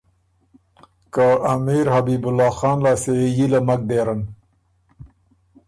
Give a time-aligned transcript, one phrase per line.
[1.13, 4.21] که امیر حبیب الله خان لاسته يې حیله مک دېرن